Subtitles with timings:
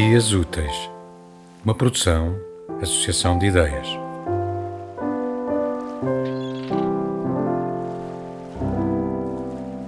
[0.00, 0.88] Dias Úteis,
[1.64, 2.38] uma produção,
[2.80, 3.88] associação de ideias.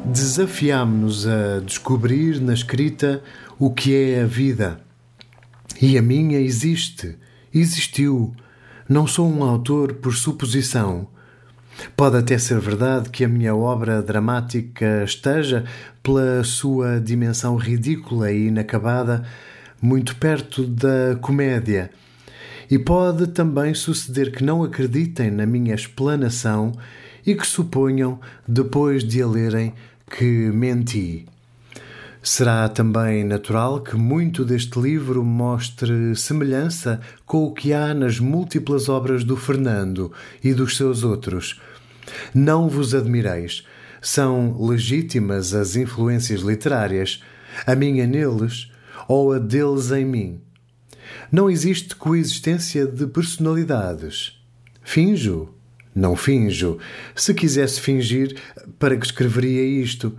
[0.07, 3.23] Desafiámo-nos a descobrir na escrita
[3.57, 4.81] o que é a vida.
[5.81, 7.17] E a minha existe,
[7.55, 8.35] existiu.
[8.89, 11.07] Não sou um autor por suposição.
[11.97, 15.65] Pode até ser verdade que a minha obra dramática esteja,
[16.03, 19.25] pela sua dimensão ridícula e inacabada,
[19.81, 21.91] muito perto da comédia.
[22.71, 26.73] E pode também suceder que não acreditem na minha explanação
[27.27, 29.75] e que suponham, depois de a lerem,
[30.09, 31.27] que menti.
[32.23, 38.91] Será também natural que muito deste livro mostre semelhança com o que há nas múltiplas
[38.91, 40.13] obras do Fernando
[40.45, 41.59] e dos seus outros.
[42.35, 43.65] Não vos admireis,
[44.03, 47.23] são legítimas as influências literárias,
[47.67, 48.71] a minha neles
[49.09, 50.41] ou a deles em mim.
[51.31, 54.41] Não existe coexistência de personalidades.
[54.83, 55.49] Finjo?
[55.95, 56.79] Não finjo.
[57.15, 58.37] Se quisesse fingir,
[58.79, 60.17] para que escreveria isto?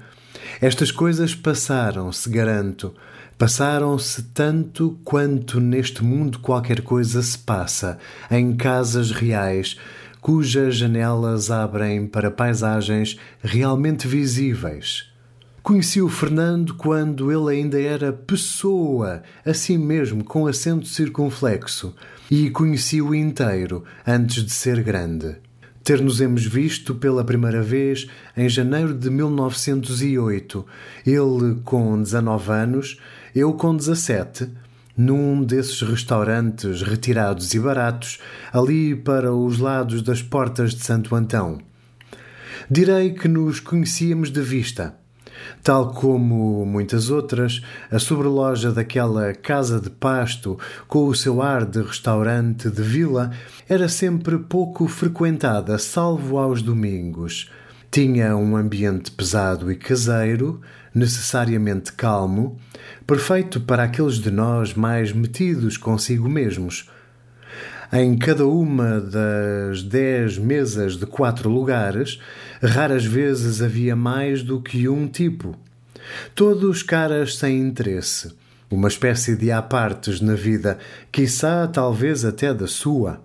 [0.59, 2.94] Estas coisas passaram-se, garanto.
[3.38, 7.98] Passaram-se tanto quanto neste mundo qualquer coisa se passa,
[8.30, 9.76] em casas reais,
[10.20, 15.11] cujas janelas abrem para paisagens realmente visíveis.
[15.64, 21.95] Conheci o Fernando quando ele ainda era pessoa, assim mesmo, com acento circunflexo,
[22.31, 25.36] e conheci-o inteiro antes de ser grande.
[25.84, 30.66] Ter-nos-emos visto pela primeira vez em janeiro de 1908,
[31.06, 33.00] ele com 19 anos,
[33.36, 34.50] eu com 17,
[34.98, 38.18] num desses restaurantes retirados e baratos,
[38.52, 41.59] ali para os lados das portas de Santo Antão.
[42.69, 45.00] Direi que nos conhecíamos de vista
[45.63, 50.57] Tal como muitas outras, a sobreloja daquela casa de pasto,
[50.88, 53.31] com o seu ar de restaurante de vila,
[53.69, 57.50] era sempre pouco frequentada, salvo aos domingos.
[57.91, 60.62] Tinha um ambiente pesado e caseiro,
[60.96, 62.57] necessariamente calmo,
[63.06, 66.90] perfeito para aqueles de nós mais metidos consigo mesmos.
[67.94, 72.19] Em cada uma das dez mesas de quatro lugares,
[72.62, 75.57] raras vezes havia mais do que um tipo.
[76.34, 78.34] Todos caras sem interesse,
[78.69, 80.78] uma espécie de apartes na vida,
[81.12, 83.22] quiçá talvez até da sua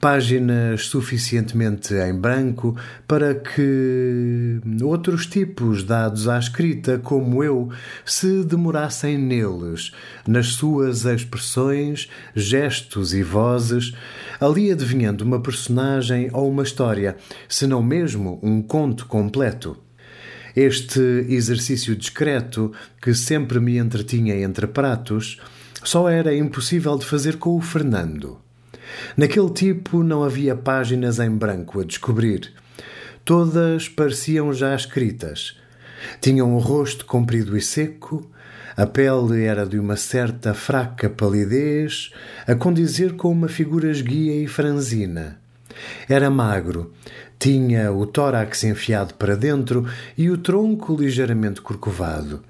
[0.00, 2.76] páginas suficientemente em branco
[3.06, 7.70] para que outros tipos dados à escrita, como eu,
[8.04, 9.92] se demorassem neles,
[10.26, 13.92] nas suas expressões, gestos e vozes,
[14.40, 17.16] ali adivinhando uma personagem ou uma história,
[17.48, 19.76] se não mesmo um conto completo.
[20.54, 22.72] Este exercício discreto,
[23.02, 25.38] que sempre me entretinha entre pratos,
[25.84, 28.45] só era impossível de fazer com o Fernando.
[29.16, 32.52] Naquele tipo não havia páginas em branco a descobrir.
[33.24, 35.56] Todas pareciam já escritas.
[36.20, 38.30] Tinham o rosto comprido e seco,
[38.76, 42.12] a pele era de uma certa fraca palidez,
[42.46, 45.38] a condizer com uma figura esguia e franzina.
[46.08, 46.92] Era magro,
[47.38, 49.86] tinha o tórax enfiado para dentro
[50.16, 52.42] e o tronco ligeiramente corcovado.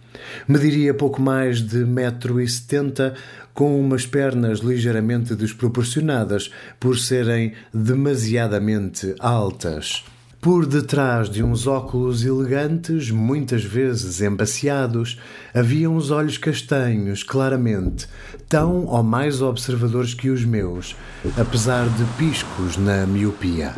[0.48, 3.14] Mediria pouco mais de metro e setenta,
[3.56, 10.04] com umas pernas ligeiramente desproporcionadas por serem demasiadamente altas.
[10.42, 15.18] Por detrás de uns óculos elegantes, muitas vezes embaciados,
[15.54, 18.06] havia uns olhos castanhos, claramente,
[18.46, 20.94] tão ou mais observadores que os meus,
[21.36, 23.74] apesar de piscos na miopia.